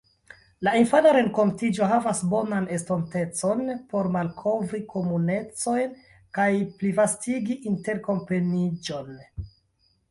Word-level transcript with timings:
La 0.67 0.71
infana 0.83 1.09
renkontiĝo 1.17 1.89
havas 1.91 2.21
bonan 2.31 2.65
estontecon 2.77 3.61
por 3.93 4.09
malkovri 4.17 4.81
komunecojn 4.95 5.95
kaj 6.41 6.49
plivastigi 6.83 7.61
interkompreniĝon. 7.75 9.17